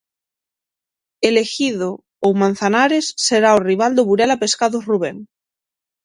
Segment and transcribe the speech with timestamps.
[1.27, 1.89] El Ejido
[2.25, 5.17] ou Manzanares será o rival do Burela Pescados Rubén.